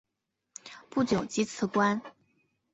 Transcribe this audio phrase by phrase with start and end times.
[0.89, 2.01] 不久即辞官。